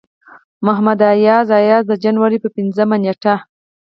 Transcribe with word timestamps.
محمد 0.65 0.99
اياز 1.13 1.47
اياز 1.61 1.83
د 1.87 1.91
جنوري 2.03 2.37
پۀ 2.41 2.47
پينځمه 2.55 2.95
نيټه 3.03 3.35